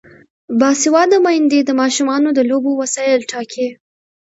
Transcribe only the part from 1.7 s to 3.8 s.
ماشومانو د لوبو وسایل ټاکي.